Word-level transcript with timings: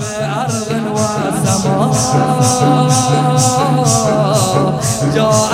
بأرض 0.00 0.68
وسماء 0.94 1.92
جاء 5.14 5.52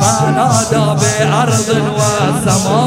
فنادى 0.00 0.84
بأرض 1.00 1.68
وسماء 1.96 2.86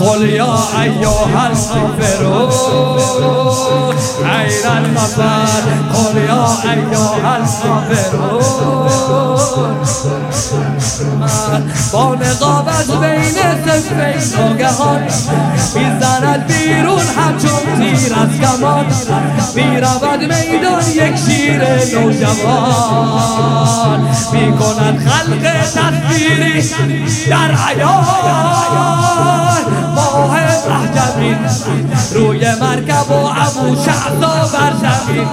قل 0.00 0.22
يا 0.28 0.56
أيها 0.82 1.50
الكافرون 1.52 2.50
عين 4.24 4.66
المفر 4.66 5.64
قل 5.94 6.16
يا 6.16 6.46
أيها 6.72 7.32
الكافرون 7.36 8.42
با 11.92 12.14
نقاب 12.14 12.68
از 12.68 12.90
بین 12.90 13.34
سفین 13.64 14.38
ناگهان 14.38 15.02
می‌زند 15.74 16.46
بیرون 16.46 17.06
همچون 17.16 17.76
تیر 17.78 18.14
از 18.14 18.28
کمان. 18.40 18.86
می‌رود 19.54 20.20
میدان 20.20 20.84
یک 20.94 21.16
شیر 21.26 21.62
نوجوان. 21.98 24.00
می‌کند 24.32 25.08
خلق 25.08 25.44
تصویری 25.74 26.56
در 27.30 27.50
عیان. 27.68 28.04
ماه 29.94 30.34
روی 31.16 31.34
مرکب 32.60 33.10
و 33.10 33.14
ابو 33.14 33.76
شعصا 33.84 34.58
بر 34.58 34.72
زمین 34.72 35.28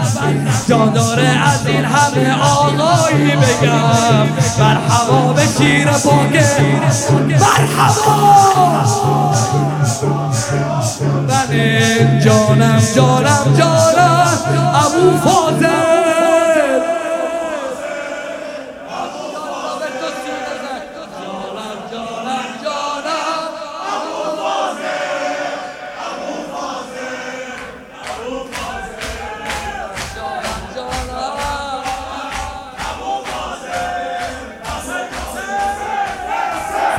جان 0.69 0.93
داره 0.93 1.27
از 1.27 1.67
این 1.67 1.85
همه 1.85 2.41
آقایی 2.43 3.31
بگم. 3.31 4.27
مرحبا 4.59 5.33
به 5.33 5.41
شیر 5.57 5.87
پاکه 5.87 6.45
مرحبا. 7.29 8.41
من 11.27 12.19
جانم 12.19 12.81
جانم 12.95 13.55
جانم. 13.57 14.37
ابو 14.73 15.17
فاضل. 15.29 15.80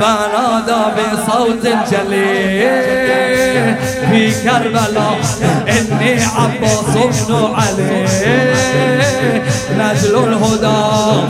فنادى 0.03 0.81
بصوت 0.97 1.67
جليل 1.91 3.75
في 4.11 4.31
كربلاء 4.43 5.19
إني 5.69 6.21
عباس 6.23 6.93
بن 7.27 7.53
علي 7.55 8.05
نجل 9.77 10.15
الهدى 10.15 10.81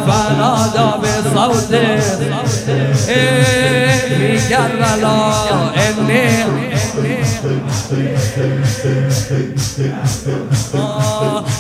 فنادى 0.08 0.88
بصوت 1.02 1.72
في 4.18 4.40
كربلاء 4.50 5.74
إني 5.78 6.44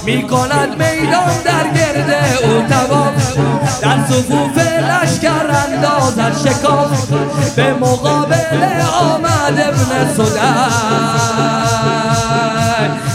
می 0.05 0.21
کند 0.23 0.69
میدان 0.69 1.33
در 1.45 1.67
گرده 1.75 2.21
او 2.43 2.61
تواف 2.69 3.37
در 3.81 3.97
صفوف 4.09 4.62
لشکر 5.01 5.47
اندازد 5.67 6.37
شکاف 6.37 7.11
به 7.55 7.73
مقابل 7.73 8.63
آمد 9.01 9.59
ابن 9.59 10.13
سدن 10.13 10.69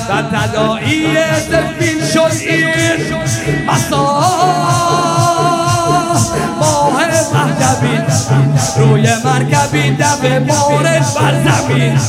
و 0.08 0.22
تدائی 0.22 1.16
سفین 1.50 2.06
شد 2.14 2.36
این 2.40 2.68
مسا 3.66 4.87
روی 8.78 9.08
مرکبی 9.24 9.96
دفع 9.96 10.38
بارش 10.38 11.14
بر 11.16 11.34
زمین. 11.44 12.00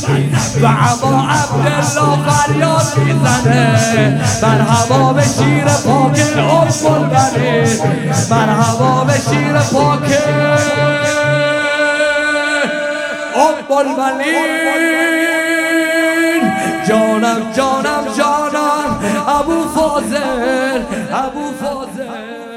و 0.62 0.66
اما 0.66 1.28
عبدالله 1.28 2.18
فریاد 2.30 2.88
می‌زنه. 2.96 4.20
مرحبا 4.42 5.12
به 5.12 5.22
شیر 5.22 5.64
پاک 5.64 6.20
ام 6.36 6.92
البنین 6.92 7.78
مرحبا 8.30 9.04
به 9.04 9.12
شیر 9.12 9.58
پاک 9.58 10.12
ام 13.36 13.70
البنین 13.78 14.40
جانم 16.88 17.42
جانم 17.56 18.04
جانم. 18.18 18.90
ابو 19.28 19.68
فاضل 19.74 20.80
ابو 21.12 21.44
فاضل. 21.62 22.49